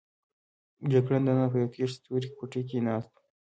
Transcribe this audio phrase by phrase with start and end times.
[0.91, 3.19] جګړن دننه په یوې تشې تورې کوټې کې ناست و.